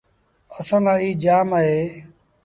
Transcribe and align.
اسآݩٚ 0.57 0.83
لآ 0.85 0.93
ايٚ 1.03 1.19
جآم 1.23 1.49
اهي۔ 1.57 1.79